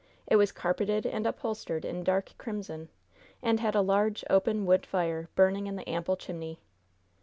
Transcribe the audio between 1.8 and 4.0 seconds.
in dark crimson, and had a